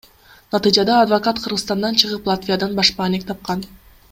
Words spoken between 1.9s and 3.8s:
чыгып Латвиядан башпаанек тапкан.